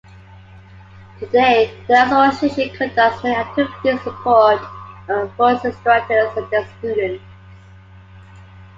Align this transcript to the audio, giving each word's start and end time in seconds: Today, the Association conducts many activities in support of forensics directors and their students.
Today, 1.19 1.71
the 1.87 1.93
Association 1.93 2.75
conducts 2.75 3.23
many 3.23 3.35
activities 3.35 3.77
in 3.85 3.99
support 3.99 4.59
of 5.07 5.31
forensics 5.35 5.77
directors 5.83 6.35
and 6.37 6.49
their 6.49 6.65
students. 6.79 7.23